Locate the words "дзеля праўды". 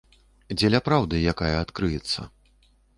0.57-1.21